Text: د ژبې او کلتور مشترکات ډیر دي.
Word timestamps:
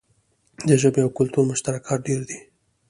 د 0.67 0.69
ژبې 0.81 1.01
او 1.05 1.11
کلتور 1.17 1.43
مشترکات 1.51 1.99
ډیر 2.07 2.21
دي. 2.29 2.39